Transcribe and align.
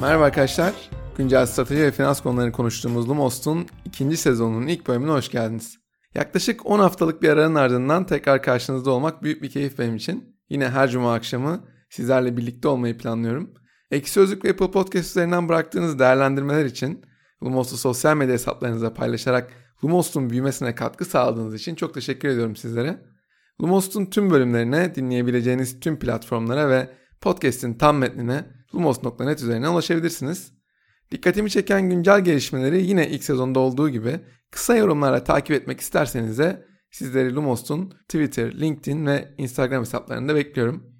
Merhaba 0.00 0.24
arkadaşlar. 0.24 0.74
Güncel 1.16 1.46
strateji 1.46 1.82
ve 1.82 1.90
finans 1.90 2.20
konularını 2.20 2.52
konuştuğumuz 2.52 3.08
Lumos'un 3.08 3.66
ikinci 3.84 4.16
sezonunun 4.16 4.66
ilk 4.66 4.88
bölümüne 4.88 5.10
hoş 5.10 5.30
geldiniz. 5.30 5.78
Yaklaşık 6.14 6.66
10 6.66 6.78
haftalık 6.78 7.22
bir 7.22 7.28
aranın 7.28 7.54
ardından 7.54 8.06
tekrar 8.06 8.42
karşınızda 8.42 8.90
olmak 8.90 9.22
büyük 9.22 9.42
bir 9.42 9.50
keyif 9.50 9.78
benim 9.78 9.96
için. 9.96 10.36
Yine 10.48 10.68
her 10.68 10.90
cuma 10.90 11.14
akşamı 11.14 11.64
sizlerle 11.90 12.36
birlikte 12.36 12.68
olmayı 12.68 12.98
planlıyorum. 12.98 13.54
Ekşi 13.90 14.12
Sözlük 14.12 14.44
ve 14.44 14.50
Apple 14.50 14.70
Podcast 14.70 15.10
üzerinden 15.10 15.48
bıraktığınız 15.48 15.98
değerlendirmeler 15.98 16.64
için 16.64 17.04
Lumos'u 17.42 17.76
sosyal 17.76 18.16
medya 18.16 18.34
hesaplarınıza 18.34 18.94
paylaşarak 18.94 19.50
Lumos'un 19.84 20.30
büyümesine 20.30 20.74
katkı 20.74 21.04
sağladığınız 21.04 21.54
için 21.54 21.74
çok 21.74 21.94
teşekkür 21.94 22.28
ediyorum 22.28 22.56
sizlere. 22.56 23.02
Lumos'un 23.62 24.06
tüm 24.06 24.30
bölümlerine 24.30 24.94
dinleyebileceğiniz 24.94 25.80
tüm 25.80 25.98
platformlara 25.98 26.68
ve 26.68 26.88
podcast'in 27.20 27.74
tam 27.74 27.98
metnine 27.98 28.59
lumos.net 28.74 29.42
üzerinden 29.42 29.72
ulaşabilirsiniz. 29.72 30.52
Dikkatimi 31.10 31.50
çeken 31.50 31.90
güncel 31.90 32.24
gelişmeleri 32.24 32.86
yine 32.86 33.08
ilk 33.08 33.24
sezonda 33.24 33.60
olduğu 33.60 33.90
gibi 33.90 34.20
kısa 34.50 34.76
yorumlarla 34.76 35.24
takip 35.24 35.56
etmek 35.56 35.80
isterseniz 35.80 36.38
de 36.38 36.66
sizleri 36.90 37.34
Lumos'un 37.34 37.94
Twitter, 38.08 38.60
LinkedIn 38.60 39.06
ve 39.06 39.34
Instagram 39.38 39.80
hesaplarında 39.80 40.34
bekliyorum. 40.34 40.90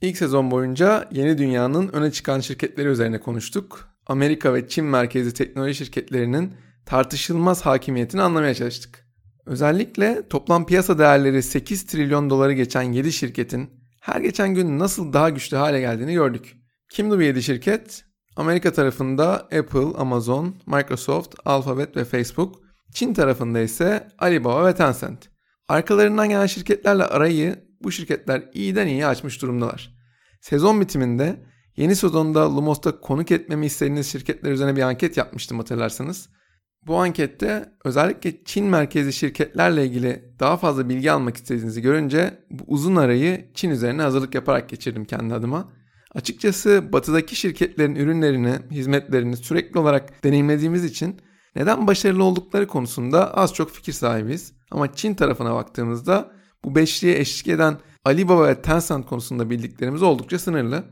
İlk 0.00 0.16
sezon 0.16 0.50
boyunca 0.50 1.08
yeni 1.12 1.38
dünyanın 1.38 1.88
öne 1.88 2.10
çıkan 2.10 2.40
şirketleri 2.40 2.88
üzerine 2.88 3.20
konuştuk. 3.20 3.88
Amerika 4.06 4.54
ve 4.54 4.68
Çin 4.68 4.84
merkezli 4.84 5.34
teknoloji 5.34 5.74
şirketlerinin 5.74 6.52
tartışılmaz 6.86 7.66
hakimiyetini 7.66 8.22
anlamaya 8.22 8.54
çalıştık. 8.54 9.04
Özellikle 9.46 10.28
toplam 10.28 10.66
piyasa 10.66 10.98
değerleri 10.98 11.42
8 11.42 11.86
trilyon 11.86 12.30
doları 12.30 12.52
geçen 12.52 12.82
7 12.82 13.12
şirketin 13.12 13.70
her 14.00 14.20
geçen 14.20 14.54
gün 14.54 14.78
nasıl 14.78 15.12
daha 15.12 15.30
güçlü 15.30 15.56
hale 15.56 15.80
geldiğini 15.80 16.12
gördük. 16.14 16.56
Kimdi 16.94 17.18
bu 17.18 17.22
7 17.22 17.42
şirket? 17.42 18.04
Amerika 18.36 18.72
tarafında 18.72 19.32
Apple, 19.34 19.98
Amazon, 19.98 20.54
Microsoft, 20.66 21.34
Alphabet 21.44 21.96
ve 21.96 22.04
Facebook. 22.04 22.60
Çin 22.92 23.14
tarafında 23.14 23.60
ise 23.60 24.08
Alibaba 24.18 24.66
ve 24.66 24.74
Tencent. 24.74 25.28
Arkalarından 25.68 26.28
gelen 26.28 26.46
şirketlerle 26.46 27.04
arayı 27.04 27.64
bu 27.82 27.92
şirketler 27.92 28.42
iyiden 28.52 28.86
iyi 28.86 29.06
açmış 29.06 29.42
durumdalar. 29.42 29.94
Sezon 30.40 30.80
bitiminde 30.80 31.36
yeni 31.76 31.96
sezonda 31.96 32.56
Lumos'ta 32.56 33.00
konuk 33.00 33.30
etmemi 33.30 33.66
istediğiniz 33.66 34.06
şirketler 34.06 34.52
üzerine 34.52 34.76
bir 34.76 34.82
anket 34.82 35.16
yapmıştım 35.16 35.58
hatırlarsanız. 35.58 36.28
Bu 36.86 36.96
ankette 36.96 37.72
özellikle 37.84 38.44
Çin 38.44 38.66
merkezli 38.66 39.12
şirketlerle 39.12 39.86
ilgili 39.86 40.34
daha 40.40 40.56
fazla 40.56 40.88
bilgi 40.88 41.12
almak 41.12 41.36
istediğinizi 41.36 41.82
görünce 41.82 42.44
bu 42.50 42.64
uzun 42.66 42.96
arayı 42.96 43.50
Çin 43.54 43.70
üzerine 43.70 44.02
hazırlık 44.02 44.34
yaparak 44.34 44.68
geçirdim 44.68 45.04
kendi 45.04 45.34
adıma. 45.34 45.83
Açıkçası 46.14 46.92
batıdaki 46.92 47.36
şirketlerin 47.36 47.94
ürünlerini, 47.94 48.58
hizmetlerini 48.70 49.36
sürekli 49.36 49.80
olarak 49.80 50.24
deneyimlediğimiz 50.24 50.84
için 50.84 51.20
neden 51.56 51.86
başarılı 51.86 52.24
oldukları 52.24 52.66
konusunda 52.66 53.34
az 53.34 53.54
çok 53.54 53.70
fikir 53.70 53.92
sahibiz. 53.92 54.52
Ama 54.70 54.92
Çin 54.92 55.14
tarafına 55.14 55.54
baktığımızda 55.54 56.32
bu 56.64 56.74
beşliğe 56.74 57.18
eşlik 57.18 57.48
eden 57.48 57.78
Alibaba 58.04 58.48
ve 58.48 58.62
Tencent 58.62 59.06
konusunda 59.06 59.50
bildiklerimiz 59.50 60.02
oldukça 60.02 60.38
sınırlı. 60.38 60.84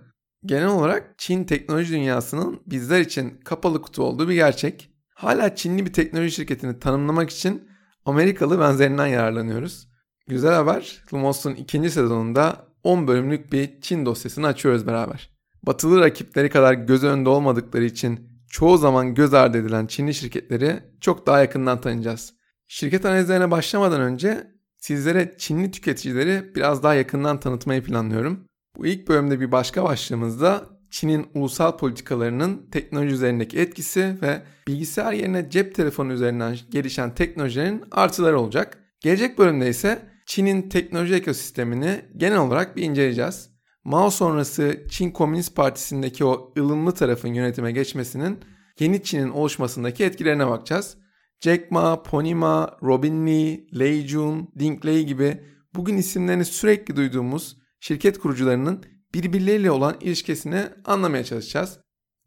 Genel 0.44 0.68
olarak 0.68 1.14
Çin 1.18 1.44
teknoloji 1.44 1.92
dünyasının 1.92 2.60
bizler 2.66 3.00
için 3.00 3.40
kapalı 3.44 3.82
kutu 3.82 4.02
olduğu 4.02 4.28
bir 4.28 4.34
gerçek. 4.34 4.90
Hala 5.14 5.54
Çinli 5.56 5.86
bir 5.86 5.92
teknoloji 5.92 6.30
şirketini 6.30 6.78
tanımlamak 6.78 7.30
için 7.30 7.68
Amerikalı 8.04 8.60
benzerinden 8.60 9.06
yararlanıyoruz. 9.06 9.88
Güzel 10.28 10.54
haber, 10.54 11.04
Lumos'un 11.14 11.54
ikinci 11.54 11.90
sezonunda 11.90 12.71
10 12.84 13.08
bölümlük 13.08 13.52
bir 13.52 13.80
Çin 13.80 14.06
dosyasını 14.06 14.46
açıyoruz 14.46 14.86
beraber. 14.86 15.30
Batılı 15.62 16.00
rakipleri 16.00 16.50
kadar 16.50 16.74
göz 16.74 17.04
önünde 17.04 17.28
olmadıkları 17.28 17.84
için 17.84 18.32
çoğu 18.50 18.78
zaman 18.78 19.14
göz 19.14 19.34
ardı 19.34 19.58
edilen 19.58 19.86
Çinli 19.86 20.14
şirketleri 20.14 20.82
çok 21.00 21.26
daha 21.26 21.40
yakından 21.40 21.80
tanıyacağız. 21.80 22.34
Şirket 22.66 23.04
analizlerine 23.04 23.50
başlamadan 23.50 24.00
önce 24.00 24.46
sizlere 24.78 25.34
Çinli 25.38 25.70
tüketicileri 25.70 26.54
biraz 26.54 26.82
daha 26.82 26.94
yakından 26.94 27.40
tanıtmayı 27.40 27.82
planlıyorum. 27.82 28.44
Bu 28.76 28.86
ilk 28.86 29.08
bölümde 29.08 29.40
bir 29.40 29.52
başka 29.52 29.84
başlığımızda 29.84 30.64
Çin'in 30.90 31.26
ulusal 31.34 31.76
politikalarının 31.76 32.70
teknoloji 32.70 33.14
üzerindeki 33.14 33.60
etkisi 33.60 34.16
ve 34.22 34.42
bilgisayar 34.68 35.12
yerine 35.12 35.50
cep 35.50 35.74
telefonu 35.74 36.12
üzerinden 36.12 36.56
gelişen 36.70 37.14
teknolojilerin 37.14 37.84
artıları 37.90 38.40
olacak. 38.40 38.78
Gelecek 39.00 39.38
bölümde 39.38 39.68
ise 39.68 40.11
Çin'in 40.26 40.68
teknoloji 40.68 41.14
ekosistemini 41.14 42.04
genel 42.16 42.38
olarak 42.38 42.76
bir 42.76 42.82
inceleyeceğiz. 42.82 43.50
Mao 43.84 44.10
sonrası 44.10 44.84
Çin 44.90 45.10
Komünist 45.10 45.56
Partisi'ndeki 45.56 46.24
o 46.24 46.52
ılımlı 46.58 46.94
tarafın 46.94 47.34
yönetime 47.34 47.72
geçmesinin 47.72 48.38
yeni 48.78 49.02
Çin'in 49.02 49.28
oluşmasındaki 49.28 50.04
etkilerine 50.04 50.46
bakacağız. 50.46 50.96
Jack 51.40 51.70
Ma, 51.70 52.02
Pony 52.02 52.34
Ma, 52.34 52.76
Robin 52.82 53.26
Lee, 53.26 53.66
Lei 53.78 54.08
Jun, 54.08 54.48
Ding 54.58 54.86
Lei 54.86 55.06
gibi 55.06 55.44
bugün 55.74 55.96
isimlerini 55.96 56.44
sürekli 56.44 56.96
duyduğumuz 56.96 57.56
şirket 57.80 58.18
kurucularının 58.18 58.84
birbirleriyle 59.14 59.70
olan 59.70 59.96
ilişkisini 60.00 60.64
anlamaya 60.84 61.24
çalışacağız. 61.24 61.78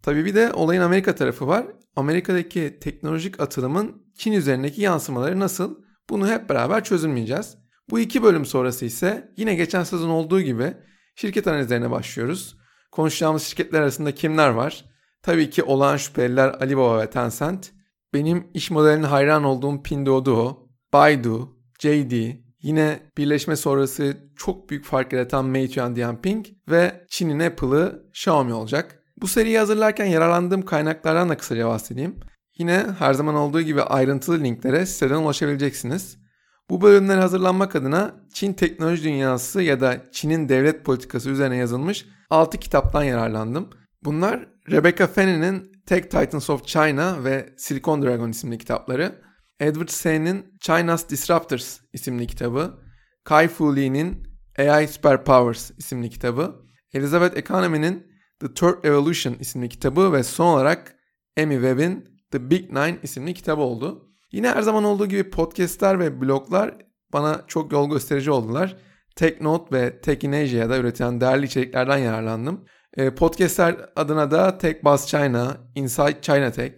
Tabii 0.03 0.25
bir 0.25 0.35
de 0.35 0.53
olayın 0.53 0.81
Amerika 0.81 1.16
tarafı 1.16 1.47
var. 1.47 1.66
Amerika'daki 1.95 2.78
teknolojik 2.81 3.39
atılımın 3.39 4.05
Çin 4.17 4.31
üzerindeki 4.31 4.81
yansımaları 4.81 5.39
nasıl? 5.39 5.75
Bunu 6.09 6.29
hep 6.29 6.50
beraber 6.50 6.84
çözümleyeceğiz. 6.84 7.57
Bu 7.90 8.00
iki 8.00 8.23
bölüm 8.23 8.46
sonrası 8.46 8.85
ise 8.85 9.34
yine 9.38 9.56
geçen 9.56 9.84
sezon 9.84 10.09
olduğu 10.09 10.41
gibi 10.41 10.73
şirket 11.16 11.47
analizlerine 11.47 11.91
başlıyoruz. 11.91 12.57
Konuşacağımız 12.91 13.44
şirketler 13.44 13.81
arasında 13.81 14.16
kimler 14.16 14.50
var? 14.50 14.85
Tabii 15.22 15.50
ki 15.50 15.63
olağan 15.63 15.97
şüpheliler 15.97 16.50
Alibaba 16.50 17.00
ve 17.00 17.09
Tencent. 17.09 17.72
Benim 18.13 18.47
iş 18.53 18.72
modeline 18.72 19.06
hayran 19.06 19.44
olduğum 19.44 19.84
Pinduoduo, 19.84 20.69
Baidu, 20.94 21.57
JD, 21.79 22.35
yine 22.62 23.00
birleşme 23.18 23.56
sonrası 23.56 24.17
çok 24.35 24.69
büyük 24.69 24.85
fark 24.85 25.13
yaratan 25.13 25.46
Meituan 25.46 25.96
Dianping 25.96 26.46
ve 26.69 27.06
Çin'in 27.09 27.40
Apple'ı 27.40 28.06
Xiaomi 28.09 28.53
olacak. 28.53 29.03
Bu 29.22 29.28
seriyi 29.28 29.59
hazırlarken 29.59 30.06
yararlandığım 30.06 30.62
kaynaklardan 30.62 31.29
da 31.29 31.38
kısaca 31.38 31.67
bahsedeyim. 31.67 32.16
Yine 32.57 32.85
her 33.00 33.13
zaman 33.13 33.35
olduğu 33.35 33.62
gibi 33.62 33.81
ayrıntılı 33.81 34.44
linklere 34.44 34.85
siteden 34.85 35.16
ulaşabileceksiniz. 35.16 36.24
Bu 36.69 36.81
bölümler 36.81 37.17
hazırlanmak 37.17 37.75
adına 37.75 38.15
Çin 38.33 38.53
teknoloji 38.53 39.03
dünyası 39.03 39.61
ya 39.61 39.81
da 39.81 40.11
Çin'in 40.11 40.49
devlet 40.49 40.85
politikası 40.85 41.29
üzerine 41.29 41.55
yazılmış 41.57 42.05
6 42.29 42.57
kitaptan 42.57 43.03
yararlandım. 43.03 43.69
Bunlar 44.03 44.47
Rebecca 44.71 45.07
Fenney'nin 45.07 45.71
Tech 45.85 46.03
Titans 46.03 46.49
of 46.49 46.65
China 46.65 47.23
ve 47.23 47.53
Silicon 47.57 48.01
Dragon 48.01 48.29
isimli 48.29 48.57
kitapları, 48.57 49.21
Edward 49.59 49.89
Sain'in 49.89 50.57
China's 50.59 51.09
Disruptors 51.09 51.79
isimli 51.93 52.27
kitabı, 52.27 52.79
Kai 53.23 53.47
Fu 53.47 53.75
Lee'nin 53.75 54.27
AI 54.57 54.87
Superpowers 54.87 55.71
isimli 55.77 56.09
kitabı, 56.09 56.65
Elizabeth 56.93 57.37
Economy'nin 57.37 58.07
The 58.39 58.53
Third 58.53 58.83
Evolution 58.83 59.33
isimli 59.39 59.69
kitabı 59.69 60.13
ve 60.13 60.23
son 60.23 60.53
olarak 60.53 60.95
Amy 61.39 61.55
Webb'in 61.55 62.05
The 62.31 62.49
Big 62.49 62.69
Nine 62.69 62.97
isimli 63.03 63.33
kitabı 63.33 63.61
oldu. 63.61 64.14
Yine 64.35 64.50
her 64.50 64.62
zaman 64.62 64.84
olduğu 64.84 65.06
gibi 65.06 65.29
podcastler 65.29 66.00
ve 66.00 66.22
bloglar 66.22 66.75
bana 67.13 67.41
çok 67.47 67.72
yol 67.72 67.90
gösterici 67.90 68.31
oldular. 68.31 68.78
TechNote 69.16 69.75
ve 69.75 70.01
Tech 70.01 70.23
in 70.23 70.31
Asia'da 70.31 70.78
üretilen 70.78 71.22
değerli 71.22 71.46
içeriklerden 71.46 71.97
yararlandım. 71.97 72.66
E, 72.97 73.16
podcastler 73.16 73.75
adına 73.96 74.31
da 74.31 74.57
Tech 74.57 74.84
Buzz 74.84 75.07
China, 75.07 75.57
Inside 75.75 76.22
China 76.22 76.51
Tech, 76.51 76.73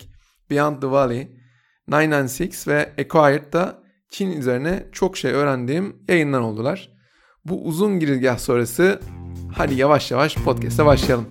Beyond 0.51 0.81
the 0.81 0.91
Valley, 0.91 1.38
996 1.91 2.72
ve 2.72 2.90
Acquired'da 2.97 3.84
Çin 4.09 4.31
üzerine 4.31 4.86
çok 4.92 5.18
şey 5.18 5.31
öğrendiğim 5.31 5.95
yayınlar 6.07 6.39
oldular. 6.39 6.89
Bu 7.45 7.65
uzun 7.65 8.00
girizgah 8.00 8.38
sonrası 8.38 9.00
hadi 9.56 9.75
yavaş 9.75 10.12
yavaş 10.12 10.36
podcast'e 10.36 10.86
başlayalım. 10.86 11.27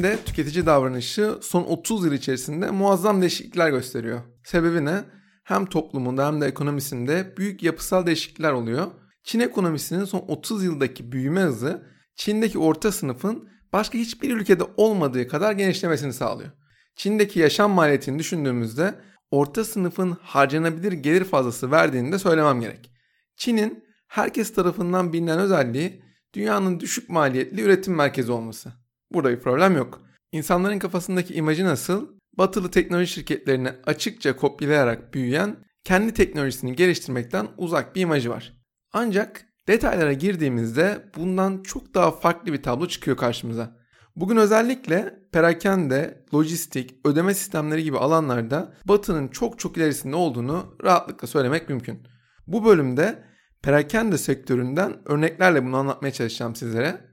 Çin'de 0.00 0.18
tüketici 0.24 0.66
davranışı 0.66 1.38
son 1.42 1.62
30 1.62 2.04
yıl 2.04 2.12
içerisinde 2.12 2.70
muazzam 2.70 3.20
değişiklikler 3.20 3.70
gösteriyor. 3.70 4.20
Sebebi 4.44 4.84
ne? 4.84 5.04
Hem 5.44 5.66
toplumunda 5.66 6.26
hem 6.26 6.40
de 6.40 6.46
ekonomisinde 6.46 7.34
büyük 7.36 7.62
yapısal 7.62 8.06
değişiklikler 8.06 8.52
oluyor. 8.52 8.86
Çin 9.24 9.40
ekonomisinin 9.40 10.04
son 10.04 10.24
30 10.28 10.64
yıldaki 10.64 11.12
büyüme 11.12 11.40
hızı 11.40 11.82
Çin'deki 12.14 12.58
orta 12.58 12.92
sınıfın 12.92 13.48
başka 13.72 13.98
hiçbir 13.98 14.36
ülkede 14.36 14.64
olmadığı 14.76 15.28
kadar 15.28 15.52
genişlemesini 15.52 16.12
sağlıyor. 16.12 16.50
Çin'deki 16.96 17.40
yaşam 17.40 17.70
maliyetini 17.70 18.18
düşündüğümüzde 18.18 18.94
orta 19.30 19.64
sınıfın 19.64 20.16
harcanabilir 20.22 20.92
gelir 20.92 21.24
fazlası 21.24 21.70
verdiğini 21.70 22.12
de 22.12 22.18
söylemem 22.18 22.60
gerek. 22.60 22.90
Çin'in 23.36 23.84
herkes 24.08 24.54
tarafından 24.54 25.12
bilinen 25.12 25.38
özelliği 25.38 26.02
dünyanın 26.34 26.80
düşük 26.80 27.08
maliyetli 27.08 27.62
üretim 27.62 27.94
merkezi 27.94 28.32
olması. 28.32 28.79
Burada 29.12 29.30
bir 29.30 29.40
problem 29.40 29.76
yok. 29.76 30.02
İnsanların 30.32 30.78
kafasındaki 30.78 31.34
imajı 31.34 31.64
nasıl? 31.64 32.08
Batılı 32.38 32.70
teknoloji 32.70 33.12
şirketlerini 33.12 33.72
açıkça 33.86 34.36
kopyalayarak 34.36 35.14
büyüyen, 35.14 35.56
kendi 35.84 36.14
teknolojisini 36.14 36.76
geliştirmekten 36.76 37.48
uzak 37.56 37.96
bir 37.96 38.00
imajı 38.00 38.30
var. 38.30 38.52
Ancak 38.92 39.50
Detaylara 39.70 40.12
girdiğimizde 40.12 41.04
bundan 41.16 41.62
çok 41.62 41.94
daha 41.94 42.10
farklı 42.10 42.52
bir 42.52 42.62
tablo 42.62 42.88
çıkıyor 42.88 43.16
karşımıza. 43.16 43.76
Bugün 44.16 44.36
özellikle 44.36 45.14
perakende, 45.32 46.24
lojistik, 46.34 47.06
ödeme 47.06 47.34
sistemleri 47.34 47.84
gibi 47.84 47.98
alanlarda 47.98 48.74
Batı'nın 48.84 49.28
çok 49.28 49.58
çok 49.58 49.76
ilerisinde 49.76 50.16
olduğunu 50.16 50.76
rahatlıkla 50.84 51.28
söylemek 51.28 51.68
mümkün. 51.68 52.02
Bu 52.46 52.64
bölümde 52.64 53.24
perakende 53.62 54.18
sektöründen 54.18 54.96
örneklerle 55.04 55.64
bunu 55.64 55.76
anlatmaya 55.76 56.12
çalışacağım 56.12 56.56
sizlere. 56.56 57.09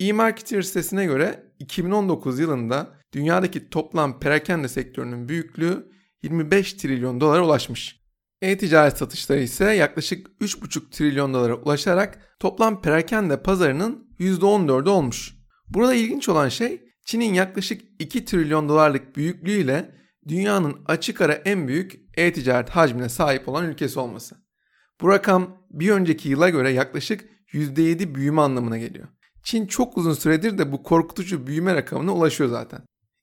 E-Marketer 0.00 0.62
sitesine 0.62 1.04
göre 1.04 1.52
2019 1.58 2.38
yılında 2.38 2.88
dünyadaki 3.12 3.70
toplam 3.70 4.20
perakende 4.20 4.68
sektörünün 4.68 5.28
büyüklüğü 5.28 5.90
25 6.22 6.72
trilyon 6.72 7.20
dolara 7.20 7.44
ulaşmış. 7.44 8.00
E-ticaret 8.42 8.98
satışları 8.98 9.40
ise 9.40 9.64
yaklaşık 9.64 10.26
3,5 10.40 10.90
trilyon 10.90 11.34
dolara 11.34 11.54
ulaşarak 11.54 12.36
toplam 12.38 12.82
perakende 12.82 13.42
pazarının 13.42 14.08
%14'ü 14.18 14.88
olmuş. 14.88 15.34
Burada 15.68 15.94
ilginç 15.94 16.28
olan 16.28 16.48
şey 16.48 16.82
Çin'in 17.04 17.34
yaklaşık 17.34 17.82
2 17.98 18.24
trilyon 18.24 18.68
dolarlık 18.68 19.16
büyüklüğüyle 19.16 19.94
dünyanın 20.28 20.76
açık 20.86 21.20
ara 21.20 21.32
en 21.32 21.68
büyük 21.68 22.00
e-ticaret 22.16 22.70
hacmine 22.70 23.08
sahip 23.08 23.48
olan 23.48 23.66
ülkesi 23.66 24.00
olması. 24.00 24.36
Bu 25.00 25.08
rakam 25.08 25.66
bir 25.70 25.90
önceki 25.90 26.28
yıla 26.28 26.48
göre 26.48 26.70
yaklaşık 26.70 27.24
%7 27.52 28.14
büyüme 28.14 28.40
anlamına 28.40 28.78
geliyor. 28.78 29.08
Çin 29.42 29.66
çok 29.66 29.98
uzun 29.98 30.12
süredir 30.12 30.58
de 30.58 30.72
bu 30.72 30.82
korkutucu 30.82 31.46
büyüme 31.46 31.74
rakamına 31.74 32.14
ulaşıyor 32.14 32.50
zaten. 32.50 32.82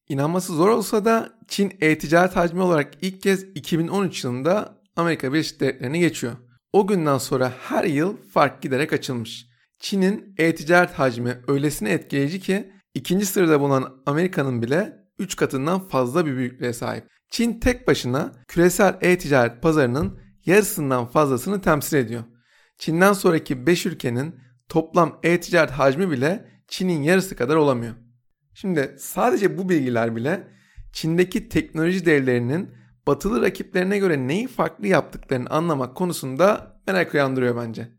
İnanması 0.10 0.54
zor 0.54 0.70
olsa 0.70 1.06
da 1.06 1.30
Çin 1.48 1.74
e-ticaret 1.82 2.36
hacmi 2.36 2.62
olarak 2.62 2.94
ilk 3.02 3.22
kez 3.22 3.44
2013 3.44 4.24
yılında 4.24 4.82
Amerika 4.96 5.34
Birleşik 5.34 5.60
Devletleri'ne 5.60 6.00
geçiyor. 6.00 6.34
O 6.74 6.88
günden 6.88 7.18
sonra 7.18 7.54
her 7.60 7.84
yıl 7.84 8.18
fark 8.34 8.62
giderek 8.62 8.94
açılmış. 8.94 9.48
Çin'in 9.80 10.34
e-ticaret 10.38 10.92
hacmi 10.92 11.38
öylesine 11.48 11.92
etkileyici 11.92 12.40
ki 12.40 12.72
ikinci 12.94 13.26
sırada 13.26 13.60
bulunan 13.60 14.04
Amerika'nın 14.06 14.62
bile 14.62 14.98
3 15.20 15.36
katından 15.36 15.88
fazla 15.88 16.26
bir 16.26 16.36
büyüklüğe 16.38 16.74
sahip. 16.74 17.08
Çin 17.30 17.60
tek 17.60 17.88
başına 17.88 18.32
küresel 18.48 18.98
e-ticaret 19.02 19.62
pazarının 19.62 20.20
yarısından 20.46 21.06
fazlasını 21.06 21.62
temsil 21.62 21.98
ediyor. 21.98 22.24
Çin'den 22.78 23.14
sonraki 23.14 23.68
5 23.68 23.86
ülkenin 23.86 24.36
toplam 24.70 25.20
e-ticaret 25.24 25.72
hacmi 25.72 26.12
bile 26.12 26.46
Çin'in 26.68 27.04
yarısı 27.04 27.36
kadar 27.36 27.56
olamıyor. 27.56 27.94
Şimdi 28.54 28.96
sadece 29.00 29.58
bu 29.58 29.70
bilgiler 29.70 30.16
bile 30.16 30.48
Çin'deki 30.94 31.50
teknoloji 31.50 32.06
devlerinin 32.06 32.72
batılı 33.08 33.42
rakiplerine 33.42 33.98
göre 33.98 34.28
neyi 34.28 34.48
farklı 34.48 34.88
yaptıklarını 34.88 35.50
anlamak 35.50 35.96
konusunda 35.96 36.80
merak 36.88 37.14
uyandırıyor 37.14 37.56
bence. 37.56 37.92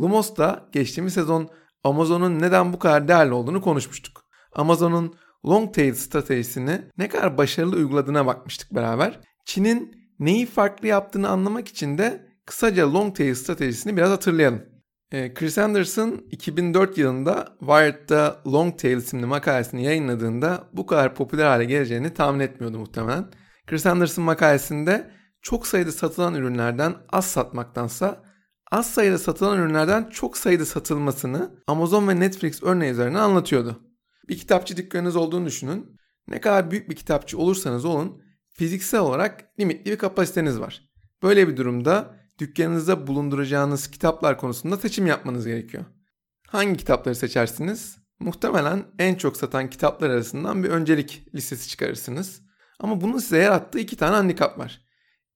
Lumos 0.00 0.36
da 0.36 0.68
geçtiğimiz 0.72 1.14
sezon 1.14 1.48
Amazon'un 1.84 2.38
neden 2.38 2.72
bu 2.72 2.78
kadar 2.78 3.08
değerli 3.08 3.32
olduğunu 3.32 3.60
konuşmuştuk. 3.60 4.24
Amazon'un 4.52 5.14
long 5.46 5.74
tail 5.74 5.94
stratejisini 5.94 6.82
ne 6.98 7.08
kadar 7.08 7.38
başarılı 7.38 7.76
uyguladığına 7.76 8.26
bakmıştık 8.26 8.74
beraber. 8.74 9.20
Çin'in 9.44 10.00
neyi 10.18 10.46
farklı 10.46 10.88
yaptığını 10.88 11.28
anlamak 11.28 11.68
için 11.68 11.98
de 11.98 12.26
kısaca 12.46 12.92
long 12.92 13.16
tail 13.16 13.34
stratejisini 13.34 13.96
biraz 13.96 14.10
hatırlayalım. 14.10 14.62
Ee, 15.12 15.34
Chris 15.34 15.58
Anderson 15.58 16.24
2004 16.30 16.98
yılında 16.98 17.56
Wired'da 17.58 18.40
Long 18.46 18.78
Tail 18.78 18.96
isimli 18.96 19.26
makalesini 19.26 19.84
yayınladığında 19.84 20.68
bu 20.72 20.86
kadar 20.86 21.14
popüler 21.14 21.46
hale 21.46 21.64
geleceğini 21.64 22.14
tahmin 22.14 22.40
etmiyordu 22.40 22.78
muhtemelen. 22.78 23.26
Chris 23.66 23.86
Anderson 23.86 24.24
makalesinde 24.24 25.10
çok 25.42 25.66
sayıda 25.66 25.92
satılan 25.92 26.34
ürünlerden 26.34 26.94
az 27.08 27.26
satmaktansa 27.26 28.22
az 28.70 28.90
sayıda 28.90 29.18
satılan 29.18 29.58
ürünlerden 29.58 30.08
çok 30.10 30.36
sayıda 30.36 30.66
satılmasını 30.66 31.54
Amazon 31.66 32.08
ve 32.08 32.20
Netflix 32.20 32.62
örneği 32.62 32.92
üzerine 32.92 33.18
anlatıyordu. 33.18 33.80
Bir 34.28 34.38
kitapçı 34.38 34.76
dükkanınız 34.76 35.16
olduğunu 35.16 35.46
düşünün. 35.46 35.96
Ne 36.28 36.40
kadar 36.40 36.70
büyük 36.70 36.90
bir 36.90 36.96
kitapçı 36.96 37.38
olursanız 37.38 37.84
olun 37.84 38.22
fiziksel 38.48 39.00
olarak 39.00 39.60
limitli 39.60 39.90
bir 39.90 39.98
kapasiteniz 39.98 40.60
var. 40.60 40.88
Böyle 41.22 41.48
bir 41.48 41.56
durumda 41.56 42.19
dükkanınızda 42.40 43.06
bulunduracağınız 43.06 43.90
kitaplar 43.90 44.38
konusunda 44.38 44.76
seçim 44.76 45.06
yapmanız 45.06 45.46
gerekiyor. 45.46 45.84
Hangi 46.48 46.76
kitapları 46.76 47.14
seçersiniz? 47.14 47.98
Muhtemelen 48.20 48.84
en 48.98 49.14
çok 49.14 49.36
satan 49.36 49.70
kitaplar 49.70 50.10
arasından 50.10 50.64
bir 50.64 50.68
öncelik 50.68 51.34
listesi 51.34 51.68
çıkarırsınız. 51.68 52.42
Ama 52.78 53.00
bunun 53.00 53.18
size 53.18 53.38
yarattığı 53.38 53.78
iki 53.78 53.96
tane 53.96 54.16
handikap 54.16 54.58
var. 54.58 54.80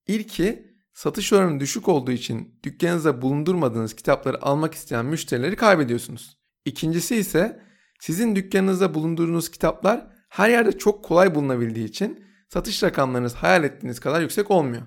İlki 0.06 0.74
satış 0.92 1.32
oranı 1.32 1.60
düşük 1.60 1.88
olduğu 1.88 2.12
için 2.12 2.60
dükkanınızda 2.64 3.22
bulundurmadığınız 3.22 3.96
kitapları 3.96 4.42
almak 4.42 4.74
isteyen 4.74 5.06
müşterileri 5.06 5.56
kaybediyorsunuz. 5.56 6.38
İkincisi 6.64 7.16
ise 7.16 7.60
sizin 8.00 8.36
dükkanınızda 8.36 8.94
bulundurduğunuz 8.94 9.50
kitaplar 9.50 10.06
her 10.28 10.50
yerde 10.50 10.78
çok 10.78 11.04
kolay 11.04 11.34
bulunabildiği 11.34 11.88
için 11.88 12.24
satış 12.48 12.82
rakamlarınız 12.82 13.34
hayal 13.34 13.64
ettiğiniz 13.64 14.00
kadar 14.00 14.20
yüksek 14.20 14.50
olmuyor. 14.50 14.82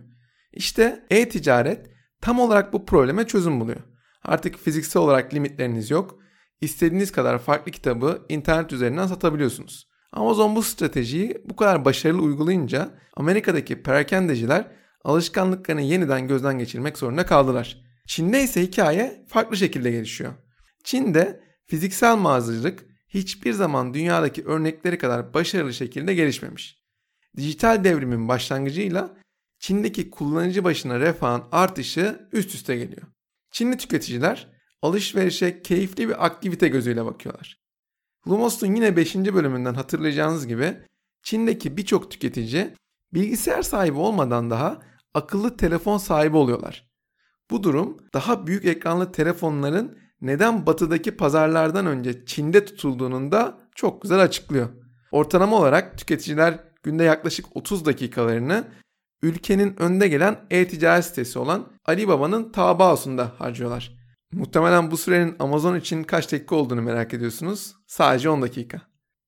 İşte 0.53 1.05
e-ticaret 1.09 1.96
tam 2.21 2.39
olarak 2.39 2.73
bu 2.73 2.85
probleme 2.85 3.27
çözüm 3.27 3.59
buluyor. 3.59 3.79
Artık 4.23 4.57
fiziksel 4.57 5.01
olarak 5.01 5.33
limitleriniz 5.33 5.91
yok. 5.91 6.19
İstediğiniz 6.61 7.11
kadar 7.11 7.39
farklı 7.39 7.71
kitabı 7.71 8.25
internet 8.29 8.73
üzerinden 8.73 9.07
satabiliyorsunuz. 9.07 9.87
Amazon 10.11 10.55
bu 10.55 10.63
stratejiyi 10.63 11.41
bu 11.45 11.55
kadar 11.55 11.85
başarılı 11.85 12.21
uygulayınca 12.21 12.89
Amerika'daki 13.15 13.83
perakendeciler 13.83 14.71
alışkanlıklarını 15.03 15.81
yeniden 15.81 16.27
gözden 16.27 16.59
geçirmek 16.59 16.97
zorunda 16.97 17.25
kaldılar. 17.25 17.81
Çin'de 18.07 18.43
ise 18.43 18.61
hikaye 18.61 19.25
farklı 19.27 19.57
şekilde 19.57 19.91
gelişiyor. 19.91 20.33
Çin'de 20.83 21.43
fiziksel 21.65 22.17
mağazacılık 22.17 22.85
hiçbir 23.07 23.53
zaman 23.53 23.93
dünyadaki 23.93 24.45
örnekleri 24.45 24.97
kadar 24.97 25.33
başarılı 25.33 25.73
şekilde 25.73 26.13
gelişmemiş. 26.13 26.77
Dijital 27.37 27.83
devrimin 27.83 28.27
başlangıcıyla 28.27 29.17
Çin'deki 29.59 30.09
kullanıcı 30.09 30.63
başına 30.63 30.99
refahın 30.99 31.43
artışı 31.51 32.27
üst 32.31 32.55
üste 32.55 32.77
geliyor. 32.77 33.07
Çinli 33.51 33.77
tüketiciler 33.77 34.47
alışverişe 34.81 35.61
keyifli 35.61 36.09
bir 36.09 36.25
aktivite 36.25 36.67
gözüyle 36.67 37.05
bakıyorlar. 37.05 37.59
Lumos'un 38.27 38.75
yine 38.75 38.95
5. 38.95 39.15
bölümünden 39.15 39.73
hatırlayacağınız 39.73 40.47
gibi 40.47 40.77
Çin'deki 41.23 41.77
birçok 41.77 42.11
tüketici 42.11 42.73
bilgisayar 43.13 43.61
sahibi 43.61 43.97
olmadan 43.97 44.49
daha 44.49 44.81
akıllı 45.13 45.57
telefon 45.57 45.97
sahibi 45.97 46.37
oluyorlar. 46.37 46.89
Bu 47.51 47.63
durum 47.63 47.97
daha 48.13 48.47
büyük 48.47 48.65
ekranlı 48.65 49.11
telefonların 49.11 49.97
neden 50.21 50.65
batıdaki 50.65 51.17
pazarlardan 51.17 51.85
önce 51.85 52.25
Çin'de 52.25 52.65
tutulduğunu 52.65 53.31
da 53.31 53.57
çok 53.75 54.01
güzel 54.01 54.21
açıklıyor. 54.21 54.69
Ortalama 55.11 55.57
olarak 55.57 55.97
tüketiciler 55.97 56.59
günde 56.83 57.03
yaklaşık 57.03 57.45
30 57.55 57.85
dakikalarını 57.85 58.67
ülkenin 59.21 59.81
önde 59.81 60.07
gelen 60.07 60.45
e-ticaret 60.49 61.05
sitesi 61.05 61.39
olan 61.39 61.67
Alibaba'nın 61.85 62.51
Taobao'sunda 62.51 63.31
harcıyorlar. 63.37 63.97
Muhtemelen 64.31 64.91
bu 64.91 64.97
sürenin 64.97 65.35
Amazon 65.39 65.75
için 65.75 66.03
kaç 66.03 66.31
dakika 66.31 66.55
olduğunu 66.55 66.81
merak 66.81 67.13
ediyorsunuz. 67.13 67.75
Sadece 67.87 68.29
10 68.29 68.41
dakika. 68.41 68.81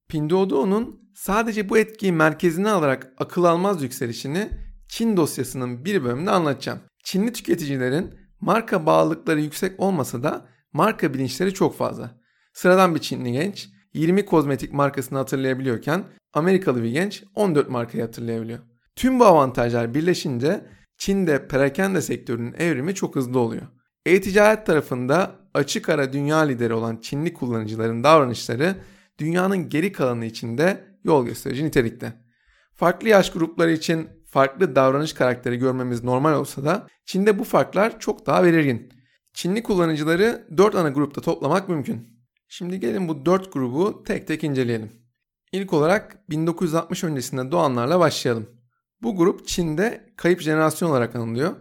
Pinduoduo'nun 0.10 1.12
sadece 1.16 1.70
bu 1.70 1.78
etkiyi 1.78 2.12
merkezine 2.12 2.70
alarak 2.70 3.14
akıl 3.18 3.44
almaz 3.44 3.84
yükselişini 3.84 4.50
Çin 4.88 5.18
dosyasının 5.18 5.86
bir 5.86 6.04
bölümünde 6.04 6.32
anlatacağım. 6.32 6.80
Çinli 7.04 7.34
tüketicilerin 7.34 8.14
marka 8.42 8.86
bağlılıkları 8.86 9.42
yüksek 9.42 9.80
olmasa 9.80 10.24
da 10.24 10.46
marka 10.74 11.14
bilinçleri 11.14 11.54
çok 11.54 11.78
fazla. 11.78 12.20
Sıradan 12.54 12.96
bir 12.96 13.00
Çinli 13.00 13.32
genç 13.32 13.70
20 13.94 14.26
kozmetik 14.26 14.74
markasını 14.74 15.18
hatırlayabiliyorken 15.18 16.04
Amerikalı 16.34 16.84
bir 16.84 16.90
genç 16.90 17.24
14 17.36 17.70
markayı 17.70 18.04
hatırlayabiliyor. 18.04 18.60
Tüm 18.96 19.20
bu 19.20 19.26
avantajlar 19.26 19.94
birleşince 19.94 20.66
Çin'de 20.98 21.48
perakende 21.48 22.02
sektörünün 22.02 22.54
evrimi 22.54 22.96
çok 22.96 23.16
hızlı 23.16 23.40
oluyor. 23.40 23.68
E-ticaret 24.06 24.66
tarafında 24.66 25.36
açık 25.54 25.90
ara 25.90 26.14
dünya 26.14 26.38
lideri 26.38 26.74
olan 26.74 26.98
Çinli 26.98 27.34
kullanıcıların 27.34 28.04
davranışları 28.04 28.76
dünyanın 29.20 29.70
geri 29.70 29.92
kalanı 29.92 30.26
içinde 30.26 30.84
yol 31.04 31.26
gösterici 31.26 31.66
nitelikte. 31.66 32.14
Farklı 32.76 33.10
yaş 33.10 33.32
grupları 33.32 33.72
için 33.72 34.10
farklı 34.26 34.76
davranış 34.76 35.14
karakteri 35.14 35.58
görmemiz 35.58 36.04
normal 36.04 36.34
olsa 36.34 36.66
da 36.66 36.88
Çin'de 37.06 37.40
bu 37.40 37.44
farklar 37.44 38.00
çok 38.00 38.26
daha 38.26 38.44
belirgin. 38.44 38.94
Çinli 39.34 39.64
kullanıcıları 39.64 40.48
4 40.58 40.76
ana 40.76 40.90
grupta 40.90 41.22
toplamak 41.22 41.70
mümkün. 41.70 42.20
Şimdi 42.48 42.80
gelin 42.80 43.08
bu 43.08 43.26
4 43.26 43.54
grubu 43.54 44.04
tek 44.04 44.28
tek 44.28 44.44
inceleyelim. 44.44 44.92
İlk 45.52 45.74
olarak 45.74 46.30
1960 46.30 47.04
öncesinde 47.04 47.52
doğanlarla 47.52 48.00
başlayalım. 48.00 48.59
Bu 49.02 49.16
grup 49.16 49.48
Çin'de 49.48 50.14
kayıp 50.18 50.42
jenerasyon 50.42 50.90
olarak 50.90 51.16
anılıyor. 51.16 51.56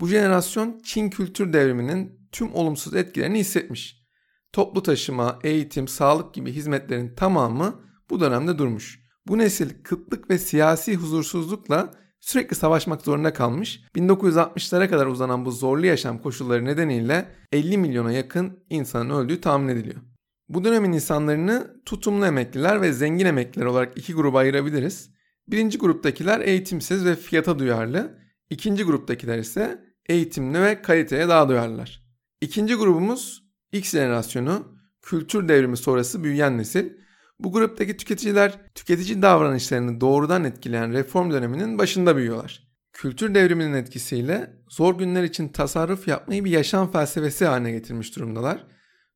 Bu 0.00 0.08
jenerasyon 0.08 0.80
Çin 0.84 1.10
kültür 1.10 1.52
devriminin 1.52 2.28
tüm 2.32 2.54
olumsuz 2.54 2.94
etkilerini 2.94 3.38
hissetmiş. 3.38 4.04
Toplu 4.52 4.82
taşıma, 4.82 5.38
eğitim, 5.44 5.88
sağlık 5.88 6.34
gibi 6.34 6.52
hizmetlerin 6.52 7.14
tamamı 7.14 7.80
bu 8.10 8.20
dönemde 8.20 8.58
durmuş. 8.58 9.04
Bu 9.26 9.38
nesil 9.38 9.70
kıtlık 9.82 10.30
ve 10.30 10.38
siyasi 10.38 10.96
huzursuzlukla 10.96 11.90
sürekli 12.20 12.56
savaşmak 12.56 13.02
zorunda 13.02 13.32
kalmış. 13.32 13.80
1960'lara 13.96 14.88
kadar 14.88 15.06
uzanan 15.06 15.44
bu 15.44 15.50
zorlu 15.50 15.86
yaşam 15.86 16.18
koşulları 16.18 16.64
nedeniyle 16.64 17.28
50 17.52 17.78
milyona 17.78 18.12
yakın 18.12 18.64
insanın 18.70 19.10
öldüğü 19.10 19.40
tahmin 19.40 19.68
ediliyor. 19.68 20.00
Bu 20.48 20.64
dönemin 20.64 20.92
insanlarını 20.92 21.82
tutumlu 21.86 22.26
emekliler 22.26 22.82
ve 22.82 22.92
zengin 22.92 23.26
emekliler 23.26 23.66
olarak 23.66 23.98
iki 23.98 24.14
gruba 24.14 24.38
ayırabiliriz. 24.38 25.13
Birinci 25.48 25.78
gruptakiler 25.78 26.40
eğitimsiz 26.40 27.04
ve 27.04 27.16
fiyata 27.16 27.58
duyarlı. 27.58 28.18
İkinci 28.50 28.84
gruptakiler 28.84 29.38
ise 29.38 29.84
eğitimli 30.06 30.62
ve 30.62 30.82
kaliteye 30.82 31.28
daha 31.28 31.48
duyarlılar. 31.48 32.04
İkinci 32.40 32.74
grubumuz 32.74 33.44
X 33.72 33.92
jenerasyonu, 33.92 34.78
kültür 35.02 35.48
devrimi 35.48 35.76
sonrası 35.76 36.24
büyüyen 36.24 36.58
nesil. 36.58 36.90
Bu 37.38 37.52
gruptaki 37.52 37.96
tüketiciler 37.96 38.74
tüketici 38.74 39.22
davranışlarını 39.22 40.00
doğrudan 40.00 40.44
etkileyen 40.44 40.92
reform 40.92 41.30
döneminin 41.30 41.78
başında 41.78 42.16
büyüyorlar. 42.16 42.68
Kültür 42.92 43.34
devriminin 43.34 43.74
etkisiyle 43.74 44.50
zor 44.68 44.98
günler 44.98 45.22
için 45.22 45.48
tasarruf 45.48 46.08
yapmayı 46.08 46.44
bir 46.44 46.50
yaşam 46.50 46.92
felsefesi 46.92 47.44
haline 47.44 47.72
getirmiş 47.72 48.16
durumdalar. 48.16 48.66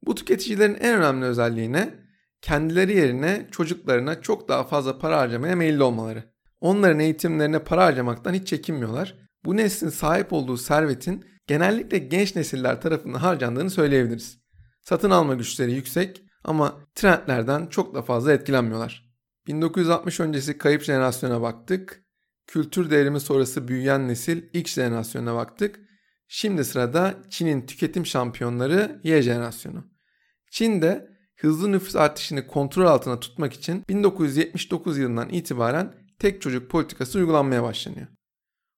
Bu 0.02 0.14
tüketicilerin 0.14 0.74
en 0.74 0.98
önemli 0.98 1.24
özelliğine 1.24 2.07
kendileri 2.42 2.96
yerine 2.96 3.46
çocuklarına 3.50 4.20
çok 4.20 4.48
daha 4.48 4.64
fazla 4.64 4.98
para 4.98 5.18
harcamaya 5.18 5.56
meyilli 5.56 5.82
olmaları. 5.82 6.24
Onların 6.60 6.98
eğitimlerine 6.98 7.58
para 7.58 7.84
harcamaktan 7.84 8.34
hiç 8.34 8.48
çekinmiyorlar. 8.48 9.14
Bu 9.44 9.56
neslin 9.56 9.88
sahip 9.88 10.32
olduğu 10.32 10.56
servetin 10.56 11.24
genellikle 11.46 11.98
genç 11.98 12.36
nesiller 12.36 12.80
tarafından 12.80 13.18
harcandığını 13.18 13.70
söyleyebiliriz. 13.70 14.38
Satın 14.82 15.10
alma 15.10 15.34
güçleri 15.34 15.72
yüksek 15.72 16.22
ama 16.44 16.80
trendlerden 16.94 17.66
çok 17.66 17.94
da 17.94 18.02
fazla 18.02 18.32
etkilenmiyorlar. 18.32 19.08
1960 19.46 20.20
öncesi 20.20 20.58
kayıp 20.58 20.82
jenerasyona 20.82 21.42
baktık. 21.42 22.02
Kültür 22.46 22.90
devrimi 22.90 23.20
sonrası 23.20 23.68
büyüyen 23.68 24.08
nesil 24.08 24.42
X 24.52 24.74
jenerasyonuna 24.74 25.34
baktık. 25.34 25.80
Şimdi 26.28 26.64
sırada 26.64 27.14
Çin'in 27.30 27.66
tüketim 27.66 28.06
şampiyonları 28.06 29.00
Y 29.04 29.22
jenerasyonu. 29.22 29.84
Çin'de 30.50 31.17
hızlı 31.40 31.72
nüfus 31.72 31.96
artışını 31.96 32.46
kontrol 32.46 32.86
altına 32.86 33.20
tutmak 33.20 33.52
için 33.52 33.84
1979 33.88 34.98
yılından 34.98 35.28
itibaren 35.28 35.94
tek 36.18 36.42
çocuk 36.42 36.70
politikası 36.70 37.18
uygulanmaya 37.18 37.62
başlanıyor. 37.62 38.06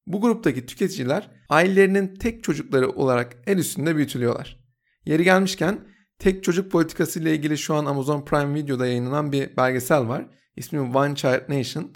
Bu 0.07 0.21
gruptaki 0.21 0.67
tüketiciler 0.67 1.31
ailelerinin 1.49 2.15
tek 2.15 2.45
çocukları 2.45 2.91
olarak 2.91 3.37
el 3.47 3.59
üstünde 3.59 3.97
büyütülüyorlar. 3.97 4.61
Yeri 5.05 5.25
gelmişken 5.25 5.79
tek 6.19 6.45
çocuk 6.45 6.73
politikası 6.73 7.21
ile 7.21 7.35
ilgili 7.35 7.59
şu 7.59 7.75
an 7.75 7.87
Amazon 7.87 8.25
Prime 8.25 8.55
Video'da 8.55 8.87
yayınlanan 8.87 9.33
bir 9.33 9.57
belgesel 9.57 10.09
var. 10.09 10.27
İsmi 10.57 10.81
One 10.81 11.15
Child 11.15 11.49
Nation. 11.49 11.91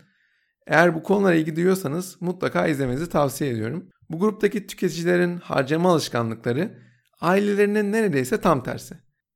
Eğer 0.66 0.94
bu 0.94 1.02
konulara 1.02 1.34
ilgi 1.34 1.56
duyuyorsanız 1.56 2.16
mutlaka 2.20 2.66
izlemenizi 2.66 3.08
tavsiye 3.08 3.50
ediyorum. 3.50 3.88
Bu 4.10 4.18
gruptaki 4.18 4.66
tüketicilerin 4.66 5.36
harcama 5.36 5.92
alışkanlıkları 5.92 6.78
ailelerinin 7.20 7.92
neredeyse 7.92 8.40
tam 8.40 8.62
tersi. 8.62 8.94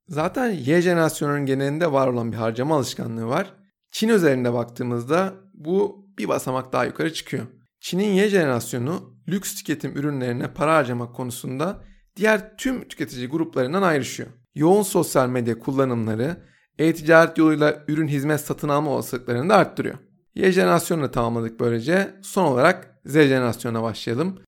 Zaten 0.09 0.50
Y 0.50 0.83
jenerasyonunun 0.83 1.47
genelinde 1.47 1.93
var 1.93 2.09
olan 2.09 2.33
bir 2.33 2.37
harcama 2.37 2.77
alışkanlığı 2.77 3.27
var. 3.27 3.55
Çin 3.91 4.09
özelinde 4.09 4.53
baktığımızda 4.53 5.35
bu 5.55 6.07
bir 6.19 6.29
basamak 6.29 6.73
daha 6.73 6.85
yukarı 6.85 7.12
çıkıyor. 7.12 7.47
Çin'in 7.81 8.12
Y 8.12 8.29
jenerasyonu 8.29 9.15
lüks 9.29 9.55
tüketim 9.55 9.97
ürünlerine 9.97 10.55
para 10.55 10.75
harcamak 10.75 11.15
konusunda 11.15 11.85
diğer 12.17 12.57
tüm 12.57 12.88
tüketici 12.88 13.29
gruplarından 13.29 13.83
ayrışıyor. 13.83 14.29
Yoğun 14.55 14.83
sosyal 14.83 15.29
medya 15.29 15.59
kullanımları 15.59 16.37
e-ticaret 16.79 17.38
yoluyla 17.38 17.85
ürün 17.88 18.09
hizmet 18.09 18.41
satın 18.41 18.69
alma 18.69 18.91
olasılıklarını 18.91 19.49
da 19.49 19.57
arttırıyor. 19.57 19.99
Y 20.35 20.53
jenerasyonunu 20.53 21.11
tamamladık 21.11 21.61
böylece. 21.61 22.15
Son 22.23 22.45
olarak 22.45 23.00
Z 23.05 23.12
jenerasyonuna 23.12 23.83
başlayalım. 23.83 24.41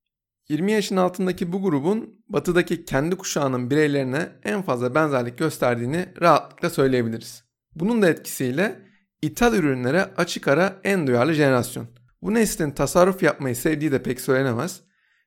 20 0.49 0.71
yaşın 0.71 0.95
altındaki 0.95 1.51
bu 1.51 1.61
grubun 1.61 2.23
batıdaki 2.29 2.85
kendi 2.85 3.15
kuşağının 3.15 3.69
bireylerine 3.69 4.29
en 4.43 4.61
fazla 4.61 4.95
benzerlik 4.95 5.37
gösterdiğini 5.37 6.05
rahatlıkla 6.21 6.69
söyleyebiliriz. 6.69 7.43
Bunun 7.75 8.01
da 8.01 8.09
etkisiyle 8.09 8.79
ithal 9.21 9.53
ürünlere 9.53 10.01
açık 10.17 10.47
ara 10.47 10.79
en 10.83 11.07
duyarlı 11.07 11.33
jenerasyon. 11.33 11.87
Bu 12.21 12.33
neslin 12.33 12.71
tasarruf 12.71 13.23
yapmayı 13.23 13.55
sevdiği 13.55 13.91
de 13.91 14.03
pek 14.03 14.21
söylenemez. 14.21 14.81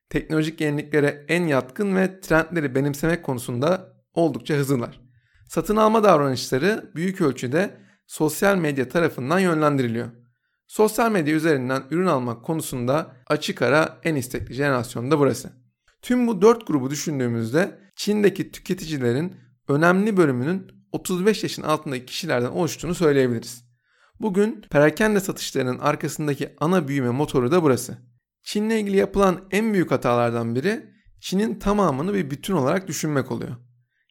Teknolojik 0.09 0.61
yeniliklere 0.61 1.25
en 1.27 1.43
yatkın 1.43 1.95
ve 1.95 2.21
trendleri 2.21 2.75
benimsemek 2.75 3.23
konusunda 3.23 3.93
oldukça 4.13 4.53
hızlılar. 4.55 5.01
Satın 5.49 5.75
alma 5.75 6.03
davranışları 6.03 6.91
büyük 6.95 7.21
ölçüde 7.21 7.77
sosyal 8.07 8.57
medya 8.57 8.89
tarafından 8.89 9.39
yönlendiriliyor. 9.39 10.24
Sosyal 10.67 11.11
medya 11.11 11.35
üzerinden 11.35 11.83
ürün 11.91 12.05
almak 12.05 12.43
konusunda 12.43 13.15
açık 13.27 13.61
ara 13.61 13.99
en 14.03 14.15
istekli 14.15 14.53
jenerasyon 14.53 15.11
da 15.11 15.19
burası. 15.19 15.53
Tüm 16.01 16.27
bu 16.27 16.41
dört 16.41 16.67
grubu 16.67 16.89
düşündüğümüzde 16.89 17.79
Çin'deki 17.95 18.51
tüketicilerin 18.51 19.35
önemli 19.67 20.17
bölümünün 20.17 20.71
35 20.91 21.43
yaşın 21.43 21.63
altındaki 21.63 22.05
kişilerden 22.05 22.49
oluştuğunu 22.49 22.95
söyleyebiliriz. 22.95 23.65
Bugün 24.19 24.61
perakende 24.69 25.19
satışlarının 25.19 25.79
arkasındaki 25.79 26.49
ana 26.59 26.87
büyüme 26.87 27.09
motoru 27.09 27.51
da 27.51 27.63
burası. 27.63 27.97
Çin'le 28.43 28.69
ilgili 28.69 28.97
yapılan 28.97 29.41
en 29.51 29.73
büyük 29.73 29.91
hatalardan 29.91 30.55
biri 30.55 30.95
Çin'in 31.19 31.59
tamamını 31.59 32.13
bir 32.13 32.31
bütün 32.31 32.53
olarak 32.53 32.87
düşünmek 32.87 33.31
oluyor. 33.31 33.55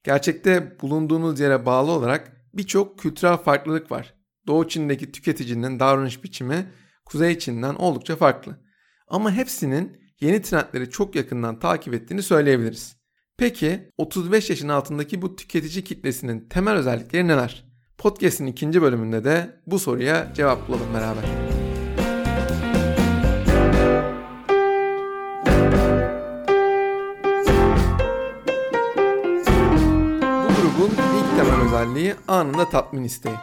Gerçekte 0.04 0.76
bulunduğunuz 0.80 1.40
yere 1.40 1.66
bağlı 1.66 1.90
olarak 1.90 2.32
birçok 2.54 2.98
kültürel 2.98 3.36
farklılık 3.36 3.90
var. 3.90 4.14
Doğu 4.46 4.68
Çin'deki 4.68 5.12
tüketicinin 5.12 5.80
davranış 5.80 6.24
biçimi 6.24 6.66
Kuzey 7.04 7.38
Çin'den 7.38 7.74
oldukça 7.74 8.16
farklı. 8.16 8.58
Ama 9.08 9.32
hepsinin 9.32 10.00
yeni 10.20 10.42
trendleri 10.42 10.90
çok 10.90 11.14
yakından 11.14 11.58
takip 11.58 11.94
ettiğini 11.94 12.22
söyleyebiliriz. 12.22 12.96
Peki 13.36 13.90
35 13.98 14.50
yaşın 14.50 14.68
altındaki 14.68 15.22
bu 15.22 15.36
tüketici 15.36 15.84
kitlesinin 15.84 16.48
temel 16.48 16.74
özellikleri 16.74 17.28
neler? 17.28 17.64
Podcast'in 17.98 18.46
ikinci 18.46 18.82
bölümünde 18.82 19.24
de 19.24 19.60
bu 19.66 19.78
soruya 19.78 20.32
cevap 20.34 20.68
bulalım 20.68 20.94
beraber. 20.94 21.24
Bu 30.44 30.54
grubun 30.54 30.90
ilk 30.90 31.36
temel 31.36 31.66
özelliği 31.66 32.14
anında 32.28 32.68
tatmin 32.68 33.04
isteği. 33.04 33.36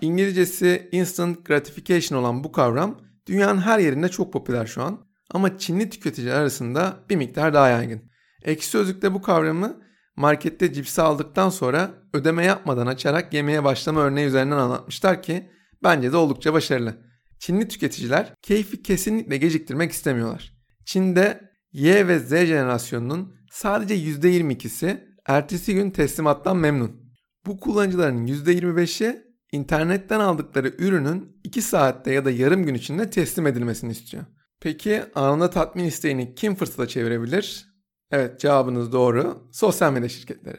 İngilizcesi 0.00 0.88
instant 0.92 1.46
gratification 1.46 2.18
olan 2.18 2.44
bu 2.44 2.52
kavram 2.52 3.00
dünyanın 3.26 3.60
her 3.60 3.78
yerinde 3.78 4.08
çok 4.08 4.32
popüler 4.32 4.66
şu 4.66 4.82
an 4.82 5.06
ama 5.30 5.58
Çinli 5.58 5.90
tüketiciler 5.90 6.34
arasında 6.34 6.96
bir 7.10 7.16
miktar 7.16 7.54
daha 7.54 7.68
yaygın. 7.68 8.02
Ekşi 8.42 8.68
Sözlük'te 8.68 9.14
bu 9.14 9.22
kavramı 9.22 9.82
markette 10.16 10.72
cipsi 10.72 11.02
aldıktan 11.02 11.50
sonra 11.50 11.90
ödeme 12.12 12.44
yapmadan 12.44 12.86
açarak 12.86 13.34
yemeye 13.34 13.64
başlama 13.64 14.00
örneği 14.00 14.26
üzerinden 14.26 14.56
anlatmışlar 14.56 15.22
ki 15.22 15.50
bence 15.82 16.12
de 16.12 16.16
oldukça 16.16 16.52
başarılı. 16.52 16.96
Çinli 17.38 17.68
tüketiciler 17.68 18.34
keyfi 18.42 18.82
kesinlikle 18.82 19.36
geciktirmek 19.36 19.92
istemiyorlar. 19.92 20.52
Çin'de 20.84 21.50
Y 21.72 22.08
ve 22.08 22.18
Z 22.18 22.30
jenerasyonunun 22.30 23.34
sadece 23.50 23.94
%22'si 23.94 25.10
ertesi 25.26 25.74
gün 25.74 25.90
teslimattan 25.90 26.56
memnun. 26.56 27.00
Bu 27.46 27.60
kullanıcıların 27.60 28.26
%25'i 28.26 29.29
internetten 29.52 30.20
aldıkları 30.20 30.74
ürünün 30.78 31.40
2 31.44 31.62
saatte 31.62 32.12
ya 32.12 32.24
da 32.24 32.30
yarım 32.30 32.64
gün 32.64 32.74
içinde 32.74 33.10
teslim 33.10 33.46
edilmesini 33.46 33.92
istiyor. 33.92 34.24
Peki 34.60 35.02
anında 35.14 35.50
tatmin 35.50 35.84
isteğini 35.84 36.34
kim 36.34 36.54
fırsata 36.54 36.88
çevirebilir? 36.88 37.66
Evet 38.10 38.40
cevabınız 38.40 38.92
doğru. 38.92 39.48
Sosyal 39.52 39.92
medya 39.92 40.08
şirketleri. 40.08 40.58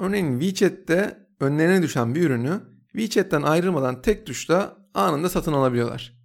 Örneğin 0.00 0.40
WeChat'te 0.40 1.26
önlerine 1.40 1.82
düşen 1.82 2.14
bir 2.14 2.22
ürünü 2.22 2.60
WeChat'ten 2.92 3.42
ayrılmadan 3.42 4.02
tek 4.02 4.26
tuşla 4.26 4.76
anında 4.94 5.28
satın 5.28 5.52
alabiliyorlar. 5.52 6.18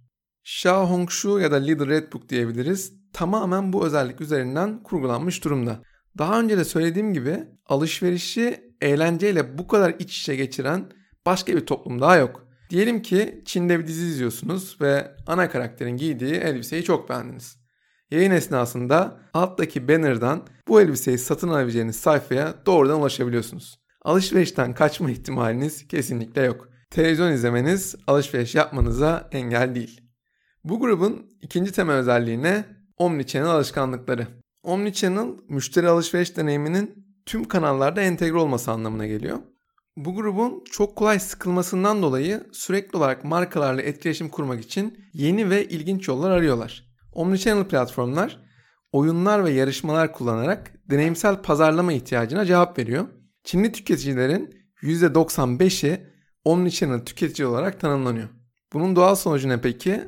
Xiaohongshu 0.44 1.40
ya 1.40 1.50
da 1.50 1.56
Little 1.56 1.86
Red 1.86 2.12
Book 2.12 2.28
diyebiliriz. 2.28 2.92
Tamamen 3.12 3.72
bu 3.72 3.86
özellik 3.86 4.20
üzerinden 4.20 4.82
kurgulanmış 4.82 5.44
durumda. 5.44 5.82
Daha 6.18 6.40
önce 6.40 6.58
de 6.58 6.64
söylediğim 6.64 7.14
gibi 7.14 7.44
alışverişi 7.66 8.74
eğlenceyle 8.80 9.58
bu 9.58 9.66
kadar 9.66 9.94
iç 9.98 10.20
içe 10.20 10.36
geçiren 10.36 10.92
başka 11.26 11.56
bir 11.56 11.66
toplum 11.66 12.00
daha 12.00 12.16
yok. 12.16 12.46
Diyelim 12.70 13.02
ki 13.02 13.42
Çin'de 13.44 13.78
bir 13.78 13.86
dizi 13.86 14.06
izliyorsunuz 14.06 14.76
ve 14.80 15.16
ana 15.26 15.50
karakterin 15.50 15.96
giydiği 15.96 16.34
elbiseyi 16.34 16.84
çok 16.84 17.08
beğendiniz. 17.08 17.56
Yayın 18.10 18.30
esnasında 18.30 19.20
alttaki 19.34 19.88
banner'dan 19.88 20.46
bu 20.68 20.80
elbiseyi 20.80 21.18
satın 21.18 21.48
alabileceğiniz 21.48 21.96
sayfaya 21.96 22.54
doğrudan 22.66 23.00
ulaşabiliyorsunuz. 23.00 23.78
Alışverişten 24.02 24.74
kaçma 24.74 25.10
ihtimaliniz 25.10 25.88
kesinlikle 25.88 26.42
yok. 26.42 26.68
Televizyon 26.90 27.32
izlemeniz 27.32 27.94
alışveriş 28.06 28.54
yapmanıza 28.54 29.28
engel 29.32 29.74
değil. 29.74 30.00
Bu 30.64 30.80
grubun 30.80 31.30
ikinci 31.42 31.72
temel 31.72 31.96
özelliği 31.96 32.42
ne? 32.42 32.64
Omnichannel 32.96 33.50
alışkanlıkları. 33.50 34.26
Omnichannel 34.62 35.28
müşteri 35.48 35.88
alışveriş 35.88 36.36
deneyiminin 36.36 37.06
tüm 37.26 37.44
kanallarda 37.44 38.00
entegre 38.00 38.36
olması 38.36 38.70
anlamına 38.70 39.06
geliyor. 39.06 39.38
Bu 39.96 40.14
grubun 40.14 40.64
çok 40.70 40.96
kolay 40.96 41.18
sıkılmasından 41.18 42.02
dolayı 42.02 42.46
sürekli 42.52 42.96
olarak 42.96 43.24
markalarla 43.24 43.82
etkileşim 43.82 44.28
kurmak 44.28 44.64
için 44.64 44.98
yeni 45.12 45.50
ve 45.50 45.68
ilginç 45.68 46.08
yollar 46.08 46.30
arıyorlar. 46.30 46.84
Omnichannel 47.12 47.64
platformlar 47.64 48.40
oyunlar 48.92 49.44
ve 49.44 49.50
yarışmalar 49.50 50.12
kullanarak 50.12 50.72
deneyimsel 50.90 51.42
pazarlama 51.42 51.92
ihtiyacına 51.92 52.44
cevap 52.44 52.78
veriyor. 52.78 53.06
Çinli 53.44 53.72
tüketicilerin 53.72 54.54
%95'i 54.82 56.06
omnichannel 56.44 57.04
tüketici 57.04 57.48
olarak 57.48 57.80
tanımlanıyor. 57.80 58.28
Bunun 58.72 58.96
doğal 58.96 59.14
sonucu 59.14 59.48
ne 59.48 59.60
peki? 59.60 60.00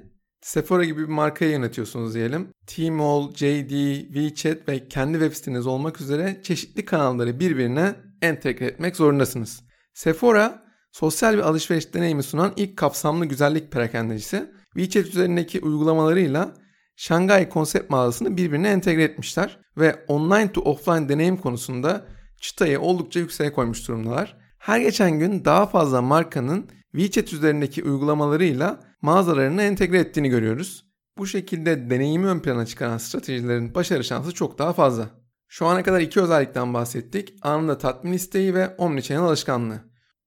Sephora 0.43 0.85
gibi 0.85 1.03
bir 1.03 1.13
markayı 1.13 1.51
yönetiyorsunuz 1.51 2.15
diyelim. 2.15 2.49
Tmall, 2.67 3.35
JD, 3.35 3.71
WeChat 4.15 4.69
ve 4.69 4.89
kendi 4.89 5.19
web 5.19 5.33
siteniz 5.33 5.67
olmak 5.67 6.01
üzere 6.01 6.41
çeşitli 6.43 6.85
kanalları 6.85 7.41
birbirine 7.41 7.95
entegre 8.23 8.65
etmek 8.65 8.97
zorundasınız. 8.97 9.66
Sephora, 9.97 10.63
sosyal 10.93 11.35
bir 11.35 11.39
alışveriş 11.39 11.95
deneyimi 11.95 12.23
sunan 12.23 12.53
ilk 12.57 12.77
kapsamlı 12.77 13.27
güzellik 13.27 13.73
perakendecisi. 13.73 14.51
WeChat 14.75 15.07
üzerindeki 15.07 15.61
uygulamalarıyla 15.61 16.55
Şangay 16.97 17.49
konsept 17.49 17.91
mağazasını 17.91 18.37
birbirine 18.37 18.69
entegre 18.69 19.03
etmişler 19.03 19.59
ve 19.79 20.05
online 20.09 20.53
to 20.53 20.61
offline 20.61 21.09
deneyim 21.09 21.37
konusunda 21.37 22.07
çıtayı 22.41 22.81
oldukça 22.81 23.21
yükseğe 23.21 23.53
koymuş 23.53 23.89
durumdalar. 23.89 24.37
Her 24.59 24.81
geçen 24.81 25.19
gün 25.19 25.45
daha 25.45 25.67
fazla 25.67 26.03
markanın 26.03 26.71
WeChat 26.93 27.33
üzerindeki 27.33 27.85
uygulamalarıyla 27.85 28.81
mağazalarını 29.03 29.63
entegre 29.63 29.99
ettiğini 29.99 30.29
görüyoruz. 30.29 30.87
Bu 31.19 31.27
şekilde 31.27 31.91
deneyimi 31.91 32.27
ön 32.27 32.41
plana 32.41 32.67
çıkaran 32.67 32.99
stratejilerin 32.99 33.75
başarı 33.75 34.05
şansı 34.05 34.35
çok 34.35 34.59
daha 34.59 34.73
fazla. 34.73 35.26
Şu 35.49 35.67
ana 35.67 35.83
kadar 35.83 36.01
iki 36.01 36.21
özellikten 36.21 36.75
bahsettik. 36.75 37.35
Anında 37.43 37.79
tatmin 37.79 38.13
isteği 38.13 38.55
ve 38.55 38.69
omnichannel 38.79 39.23
alışkanlığı. 39.23 39.81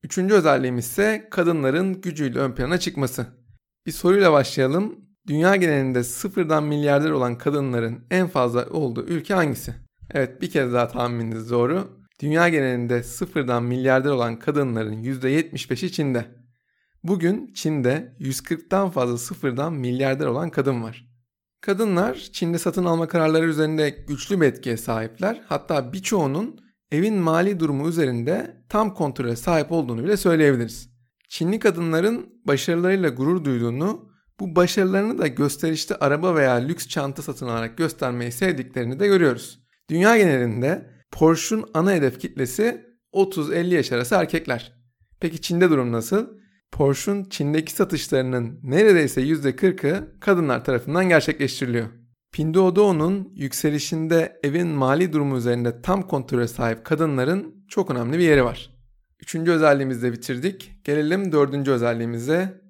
Üçüncü 0.04 0.34
özelliğimiz 0.36 0.86
ise 0.86 1.28
kadınların 1.32 2.02
gücüyle 2.02 2.40
ön 2.40 2.52
plana 2.52 2.78
çıkması. 2.78 3.28
Bir 3.86 3.92
soruyla 3.92 4.32
başlayalım. 4.32 4.96
Dünya 5.28 5.56
genelinde 5.56 6.04
sıfırdan 6.04 6.64
milyarder 6.64 7.12
olan 7.12 7.38
kadınların 7.38 8.06
en 8.12 8.28
fazla 8.28 8.66
olduğu 8.66 9.04
ülke 9.04 9.34
hangisi? 9.34 9.74
Evet 10.12 10.42
bir 10.42 10.50
kez 10.50 10.74
daha 10.74 10.88
tahmininiz 10.88 11.52
doğru. 11.52 11.88
Dünya 12.22 12.50
genelinde 12.50 13.04
sıfırdan 13.04 13.64
milyarder 13.64 14.10
olan 14.10 14.40
kadınların 14.40 15.04
%75'i 15.04 15.92
Çin'de. 15.92 16.26
Bugün 17.04 17.54
Çin'de 17.54 18.16
140'tan 18.20 18.92
fazla 18.92 19.18
sıfırdan 19.18 19.74
milyarder 19.74 20.26
olan 20.26 20.50
kadın 20.50 20.84
var. 20.84 21.09
Kadınlar 21.62 22.30
Çin'de 22.34 22.58
satın 22.58 22.86
alma 22.86 23.08
kararları 23.08 23.46
üzerinde 23.46 23.90
güçlü 23.90 24.42
bir 24.42 24.46
etkiye 24.46 24.78
sahipler. 24.78 25.42
Hatta 25.48 25.94
birçoğunun 25.94 26.60
evin 26.92 27.16
mali 27.16 27.60
durumu 27.60 27.90
üzerinde 27.90 28.64
tam 28.70 28.94
kontrole 28.94 29.36
sahip 29.36 29.72
olduğunu 29.72 30.04
bile 30.04 30.18
söyleyebiliriz. 30.18 30.90
Çinli 31.30 31.60
kadınların 31.60 32.42
başarılarıyla 32.46 33.10
gurur 33.10 33.46
duyduğunu, 33.46 34.10
bu 34.40 34.56
başarılarını 34.56 35.18
da 35.18 35.28
gösterişli 35.28 35.96
araba 35.96 36.36
veya 36.36 36.54
lüks 36.54 36.88
çanta 36.88 37.22
satın 37.22 37.48
alarak 37.48 37.78
göstermeyi 37.78 38.32
sevdiklerini 38.32 39.00
de 39.00 39.08
görüyoruz. 39.08 39.60
Dünya 39.90 40.18
genelinde 40.18 40.90
Porsche'un 41.12 41.66
ana 41.74 41.92
hedef 41.92 42.20
kitlesi 42.20 42.86
30-50 43.14 43.74
yaş 43.74 43.92
arası 43.92 44.16
erkekler. 44.16 44.74
Peki 45.20 45.42
Çin'de 45.42 45.70
durum 45.70 45.92
nasıl? 45.92 46.28
Porsche'un 46.72 47.24
Çin'deki 47.24 47.72
satışlarının 47.72 48.60
neredeyse 48.64 49.22
%40'ı 49.22 50.20
kadınlar 50.20 50.66
tarafından 50.66 51.10
gerçekleştiriliyor. 51.10 51.88
Pinduoduo'nun 52.32 53.32
yükselişinde 53.36 54.40
evin 54.44 54.68
mali 54.68 55.14
durumu 55.14 55.38
üzerinde 55.38 55.82
tam 55.82 56.08
kontrole 56.08 56.48
sahip 56.48 56.86
kadınların 56.86 57.66
çok 57.68 57.92
önemli 57.92 58.18
bir 58.18 58.24
yeri 58.24 58.44
var. 58.44 58.70
Üçüncü 59.20 59.52
özelliğimizde 59.52 60.14
bitirdik. 60.14 60.72
Gelelim 60.84 61.32
dördüncü 61.32 61.72
özelliğimize. 61.72 62.62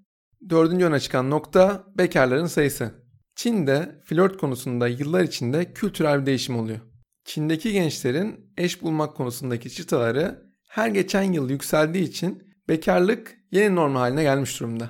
Dördüncü 0.50 0.86
öne 0.86 1.00
çıkan 1.00 1.30
nokta 1.30 1.84
bekarların 1.98 2.46
sayısı. 2.46 2.92
Çin'de 3.36 4.02
flört 4.06 4.38
konusunda 4.38 4.88
yıllar 4.88 5.24
içinde 5.24 5.74
kültürel 5.74 6.22
bir 6.22 6.26
değişim 6.26 6.56
oluyor. 6.56 6.80
Çin'deki 7.26 7.74
gençlerin 7.74 8.52
eş 8.58 8.82
bulmak 8.82 9.16
konusundaki 9.16 9.70
çıtaları 9.70 10.50
her 10.70 10.90
geçen 10.90 11.34
yıl 11.34 11.50
yükseldiği 11.50 12.04
için 12.04 12.44
bekarlık 12.70 13.39
yeni 13.52 13.76
normal 13.76 14.00
haline 14.00 14.24
gelmiş 14.24 14.60
durumda. 14.60 14.90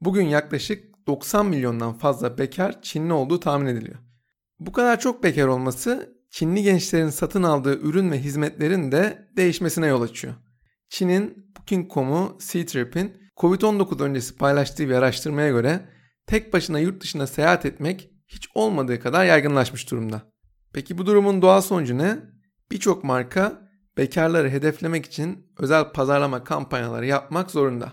Bugün 0.00 0.26
yaklaşık 0.26 1.06
90 1.06 1.46
milyondan 1.46 1.92
fazla 1.92 2.38
bekar 2.38 2.82
Çinli 2.82 3.12
olduğu 3.12 3.40
tahmin 3.40 3.66
ediliyor. 3.66 3.98
Bu 4.58 4.72
kadar 4.72 5.00
çok 5.00 5.24
bekar 5.24 5.46
olması 5.46 6.20
Çinli 6.30 6.62
gençlerin 6.62 7.08
satın 7.08 7.42
aldığı 7.42 7.80
ürün 7.80 8.10
ve 8.10 8.18
hizmetlerin 8.18 8.92
de 8.92 9.28
değişmesine 9.36 9.86
yol 9.86 10.02
açıyor. 10.02 10.34
Çin'in 10.88 11.52
Booking.com'u 11.58 12.38
Ctrip'in 12.38 13.30
Covid-19 13.36 14.02
öncesi 14.02 14.36
paylaştığı 14.36 14.88
bir 14.88 14.94
araştırmaya 14.94 15.48
göre 15.48 15.88
tek 16.26 16.52
başına 16.52 16.78
yurt 16.78 17.02
dışına 17.02 17.26
seyahat 17.26 17.66
etmek 17.66 18.10
hiç 18.28 18.48
olmadığı 18.54 19.00
kadar 19.00 19.24
yaygınlaşmış 19.24 19.90
durumda. 19.90 20.22
Peki 20.72 20.98
bu 20.98 21.06
durumun 21.06 21.42
doğal 21.42 21.60
sonucu 21.60 21.98
ne? 21.98 22.18
Birçok 22.70 23.04
marka 23.04 23.69
bekarları 23.96 24.50
hedeflemek 24.50 25.06
için 25.06 25.46
özel 25.58 25.92
pazarlama 25.92 26.44
kampanyaları 26.44 27.06
yapmak 27.06 27.50
zorunda. 27.50 27.92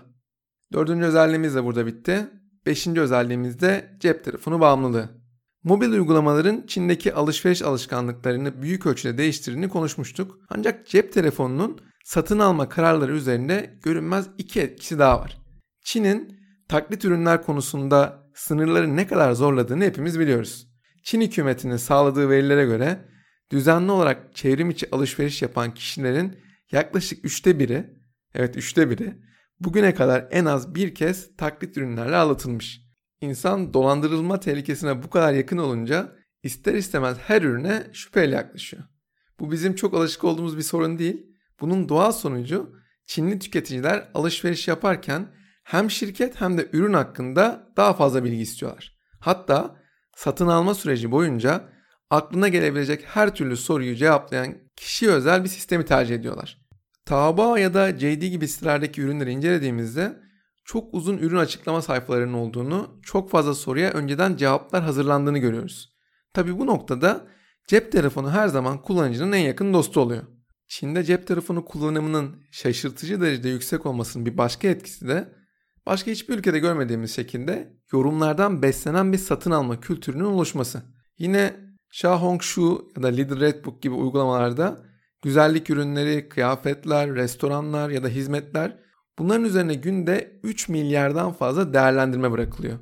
Dördüncü 0.72 1.04
özelliğimiz 1.04 1.54
de 1.54 1.64
burada 1.64 1.86
bitti. 1.86 2.26
Beşinci 2.66 3.00
özelliğimiz 3.00 3.60
de 3.60 3.96
cep 4.00 4.24
telefonu 4.24 4.60
bağımlılığı. 4.60 5.18
Mobil 5.62 5.92
uygulamaların 5.92 6.64
Çin'deki 6.66 7.14
alışveriş 7.14 7.62
alışkanlıklarını 7.62 8.62
büyük 8.62 8.86
ölçüde 8.86 9.18
değiştirdiğini 9.18 9.68
konuşmuştuk. 9.68 10.38
Ancak 10.50 10.86
cep 10.86 11.12
telefonunun 11.12 11.80
satın 12.04 12.38
alma 12.38 12.68
kararları 12.68 13.12
üzerinde 13.12 13.78
görünmez 13.82 14.26
iki 14.38 14.60
etkisi 14.60 14.98
daha 14.98 15.20
var. 15.20 15.38
Çin'in 15.84 16.38
taklit 16.68 17.04
ürünler 17.04 17.42
konusunda 17.42 18.28
sınırları 18.34 18.96
ne 18.96 19.06
kadar 19.06 19.32
zorladığını 19.32 19.84
hepimiz 19.84 20.18
biliyoruz. 20.18 20.68
Çin 21.02 21.20
hükümetinin 21.20 21.76
sağladığı 21.76 22.30
verilere 22.30 22.64
göre 22.64 23.04
düzenli 23.50 23.90
olarak 23.90 24.34
çevrim 24.34 24.70
içi 24.70 24.90
alışveriş 24.94 25.42
yapan 25.42 25.74
kişilerin 25.74 26.38
yaklaşık 26.72 27.24
üçte 27.24 27.58
biri, 27.58 27.98
evet 28.34 28.56
üçte 28.56 28.90
biri 28.90 29.18
bugüne 29.60 29.94
kadar 29.94 30.28
en 30.30 30.44
az 30.44 30.74
bir 30.74 30.94
kez 30.94 31.36
taklit 31.36 31.76
ürünlerle 31.76 32.16
aldatılmış. 32.16 32.80
İnsan 33.20 33.74
dolandırılma 33.74 34.40
tehlikesine 34.40 35.02
bu 35.02 35.10
kadar 35.10 35.32
yakın 35.32 35.58
olunca 35.58 36.16
ister 36.42 36.74
istemez 36.74 37.18
her 37.18 37.42
ürüne 37.42 37.86
şüpheyle 37.92 38.34
yaklaşıyor. 38.34 38.82
Bu 39.40 39.52
bizim 39.52 39.74
çok 39.74 39.94
alışık 39.94 40.24
olduğumuz 40.24 40.56
bir 40.56 40.62
sorun 40.62 40.98
değil. 40.98 41.26
Bunun 41.60 41.88
doğal 41.88 42.12
sonucu 42.12 42.78
Çinli 43.08 43.38
tüketiciler 43.38 44.08
alışveriş 44.14 44.68
yaparken 44.68 45.28
hem 45.64 45.90
şirket 45.90 46.40
hem 46.40 46.58
de 46.58 46.68
ürün 46.72 46.92
hakkında 46.92 47.72
daha 47.76 47.94
fazla 47.94 48.24
bilgi 48.24 48.42
istiyorlar. 48.42 48.98
Hatta 49.20 49.76
satın 50.16 50.46
alma 50.46 50.74
süreci 50.74 51.10
boyunca 51.10 51.68
aklına 52.10 52.48
gelebilecek 52.48 53.04
her 53.06 53.34
türlü 53.34 53.56
soruyu 53.56 53.96
cevaplayan 53.96 54.54
kişi 54.76 55.10
özel 55.10 55.44
bir 55.44 55.48
sistemi 55.48 55.84
tercih 55.84 56.14
ediyorlar. 56.14 56.58
Taobao 57.04 57.56
ya 57.56 57.74
da 57.74 57.98
JD 57.98 58.22
gibi 58.22 58.48
sitelerdeki 58.48 59.00
ürünleri 59.00 59.30
incelediğimizde 59.30 60.20
çok 60.64 60.94
uzun 60.94 61.18
ürün 61.18 61.36
açıklama 61.36 61.82
sayfalarının 61.82 62.32
olduğunu, 62.32 63.00
çok 63.02 63.30
fazla 63.30 63.54
soruya 63.54 63.90
önceden 63.90 64.36
cevaplar 64.36 64.82
hazırlandığını 64.82 65.38
görüyoruz. 65.38 65.92
Tabi 66.34 66.58
bu 66.58 66.66
noktada 66.66 67.26
cep 67.66 67.92
telefonu 67.92 68.30
her 68.30 68.48
zaman 68.48 68.82
kullanıcının 68.82 69.32
en 69.32 69.40
yakın 69.40 69.74
dostu 69.74 70.00
oluyor. 70.00 70.22
Çin'de 70.68 71.04
cep 71.04 71.26
telefonu 71.26 71.64
kullanımının 71.64 72.42
şaşırtıcı 72.50 73.20
derecede 73.20 73.48
yüksek 73.48 73.86
olmasının 73.86 74.26
bir 74.26 74.38
başka 74.38 74.68
etkisi 74.68 75.08
de 75.08 75.32
başka 75.86 76.10
hiçbir 76.10 76.38
ülkede 76.38 76.58
görmediğimiz 76.58 77.14
şekilde 77.14 77.72
yorumlardan 77.92 78.62
beslenen 78.62 79.12
bir 79.12 79.18
satın 79.18 79.50
alma 79.50 79.80
kültürünün 79.80 80.24
oluşması. 80.24 80.82
Yine 81.18 81.67
Xiaohongshu 81.92 82.92
ya 82.96 83.02
da 83.02 83.08
Lidl 83.08 83.40
Redbook 83.40 83.82
gibi 83.82 83.94
uygulamalarda 83.94 84.84
güzellik 85.22 85.70
ürünleri, 85.70 86.28
kıyafetler, 86.28 87.14
restoranlar 87.14 87.90
ya 87.90 88.04
da 88.04 88.08
hizmetler 88.08 88.78
bunların 89.18 89.44
üzerine 89.44 89.74
günde 89.74 90.40
3 90.42 90.68
milyardan 90.68 91.32
fazla 91.32 91.74
değerlendirme 91.74 92.30
bırakılıyor. 92.30 92.78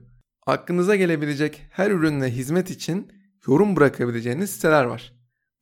Aklınıza 0.46 0.96
gelebilecek 0.96 1.62
her 1.70 1.90
ürün 1.90 2.20
ve 2.20 2.30
hizmet 2.30 2.70
için 2.70 3.12
yorum 3.46 3.76
bırakabileceğiniz 3.76 4.50
siteler 4.50 4.84
var. 4.84 5.12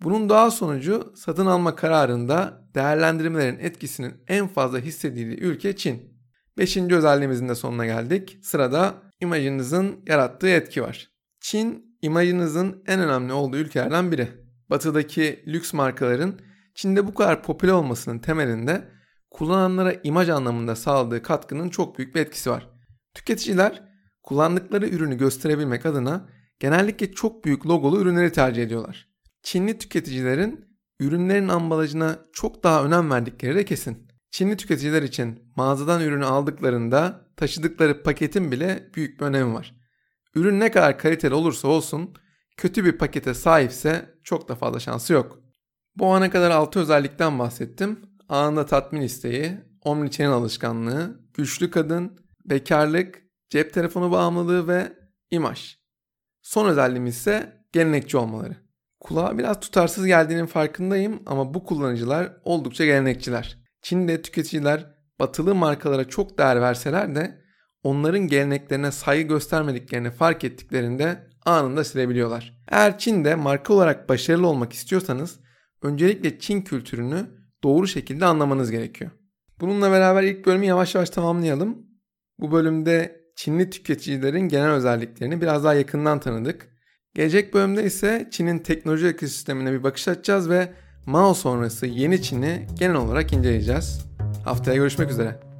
Bunun 0.02 0.28
daha 0.28 0.50
sonucu 0.50 1.12
satın 1.16 1.46
alma 1.46 1.76
kararında 1.76 2.68
değerlendirmelerin 2.74 3.59
etkisinin 3.59 4.14
en 4.28 4.48
fazla 4.48 4.78
hissedildiği 4.78 5.40
ülke 5.40 5.76
Çin. 5.76 6.14
Beşinci 6.59 6.94
özelliğimizin 6.94 7.48
de 7.48 7.54
sonuna 7.54 7.87
geldik. 7.87 8.38
Sırada 8.42 8.94
imajınızın 9.20 10.04
yarattığı 10.07 10.48
etki 10.48 10.83
var. 10.83 11.11
Çin 11.40 11.93
imajınızın 12.05 12.83
en 12.87 13.01
önemli 13.01 13.33
olduğu 13.33 13.57
ülkelerden 13.57 14.12
biri. 14.12 14.29
Batıdaki 14.71 15.45
lüks 15.47 15.73
markaların 15.73 16.38
Çin'de 16.75 17.07
bu 17.07 17.14
kadar 17.14 17.43
popüler 17.43 17.73
olmasının 17.73 18.19
temelinde 18.19 18.88
kullananlara 19.31 19.95
imaj 20.03 20.29
anlamında 20.29 20.77
sağladığı 20.77 21.23
katkının 21.23 21.69
çok 21.69 21.99
büyük 21.99 22.14
bir 22.14 22.21
etkisi 22.21 22.51
var. 22.51 22.71
Tüketiciler 23.14 23.83
kullandıkları 24.23 24.88
ürünü 24.88 25.19
gösterebilmek 25.19 25.87
adına 25.87 26.29
genellikle 26.61 27.12
çok 27.12 27.45
büyük 27.45 27.67
logolu 27.67 28.01
ürünleri 28.01 28.33
tercih 28.33 28.62
ediyorlar. 28.62 29.09
Çinli 29.43 29.79
tüketicilerin 29.79 30.64
ürünlerin 31.01 31.49
ambalajına 31.49 32.19
çok 32.33 32.64
daha 32.64 32.85
önem 32.85 33.11
verdikleri 33.11 33.55
de 33.55 33.64
kesin. 33.64 34.09
Çinli 34.31 34.57
tüketiciler 34.57 35.03
için 35.03 35.53
mağazadan 35.57 36.01
ürünü 36.01 36.25
aldıklarında 36.25 37.29
taşıdıkları 37.37 38.03
paketin 38.03 38.53
bile 38.53 38.90
büyük 38.95 39.21
bir 39.21 39.27
önemi 39.27 39.55
var. 39.55 39.84
Ürün 40.35 40.61
ne 40.61 40.70
kadar 40.70 40.99
kaliteli 40.99 41.35
olursa 41.35 41.68
olsun 41.68 42.14
kötü 42.57 42.85
bir 42.85 42.99
pakete 42.99 43.35
sahipse 43.35 44.14
çok 44.25 44.49
da 44.49 44.55
fazla 44.55 44.81
şansı 44.81 45.12
yok. 45.12 45.38
Bu 45.97 46.07
ana 46.07 46.31
kadar 46.31 46.51
6 46.51 46.81
özellikten 46.81 47.38
bahsettim. 47.38 48.01
Anında 48.29 48.66
tatmin 48.66 49.01
isteği, 49.01 49.53
omnichannel 49.83 50.33
alışkanlığı, 50.33 51.20
güçlü 51.35 51.70
kadın, 51.70 52.18
bekarlık, 52.44 53.23
cep 53.51 53.73
telefonu 53.75 54.11
bağımlılığı 54.11 54.68
ve 54.68 54.92
imaj. 55.31 55.79
Son 56.42 56.66
özelliğimiz 56.66 57.16
ise 57.16 57.62
gelenekçi 57.73 58.16
olmaları. 58.16 58.57
Kulağa 59.01 59.38
biraz 59.38 59.61
tutarsız 59.61 60.07
geldiğinin 60.07 60.47
farkındayım 60.47 61.23
ama 61.27 61.55
bu 61.55 61.64
kullanıcılar 61.64 62.33
oldukça 62.44 62.85
gelenekçiler. 62.85 63.59
Çin'de 63.83 64.23
tüketiciler 64.23 64.94
batılı 65.20 65.55
markalara 65.55 66.09
çok 66.09 66.38
değer 66.38 66.61
verseler 66.61 67.14
de 67.14 67.43
onların 67.85 68.20
geleneklerine 68.20 68.92
saygı 68.92 69.29
göstermediklerini 69.29 70.11
fark 70.11 70.44
ettiklerinde 70.44 71.18
anında 71.44 71.85
silebiliyorlar. 71.85 72.59
Eğer 72.68 72.99
Çin'de 72.99 73.35
marka 73.35 73.75
olarak 73.75 74.09
başarılı 74.09 74.47
olmak 74.47 74.73
istiyorsanız 74.73 75.40
öncelikle 75.83 76.38
Çin 76.38 76.62
kültürünü 76.62 77.27
doğru 77.64 77.87
şekilde 77.87 78.25
anlamanız 78.25 78.70
gerekiyor. 78.70 79.11
Bununla 79.61 79.90
beraber 79.90 80.23
ilk 80.23 80.47
bölümü 80.47 80.66
yavaş 80.66 80.94
yavaş 80.94 81.11
tamamlayalım. 81.11 81.79
Bu 82.38 82.53
bölümde 82.53 83.25
Çinli 83.37 83.70
tüketicilerin 83.70 84.49
genel 84.49 84.70
özelliklerini 84.70 85.40
biraz 85.40 85.64
daha 85.64 85.75
yakından 85.75 86.20
tanıdık. 86.20 86.68
Gelecek 87.14 87.55
bölümde 87.55 87.85
ise 87.85 88.29
Çin'in 88.31 88.59
teknoloji 88.59 89.07
ekosistemine 89.07 89.73
bir 89.73 89.83
bakış 89.83 90.09
atacağız 90.09 90.51
ve 90.51 90.73
Mao 91.07 91.35
sonrası 91.35 91.87
yeni 91.87 92.23
Çin'i 92.23 92.66
genel 92.79 92.97
olarak 92.97 93.33
inceleyeceğiz. 93.33 94.07
Haftaya 94.44 94.77
görüşmek 94.77 95.11
üzere. 95.11 95.54